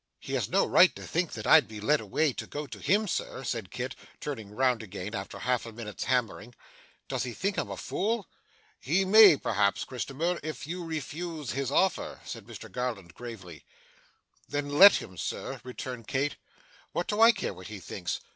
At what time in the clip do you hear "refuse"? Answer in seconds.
10.83-11.51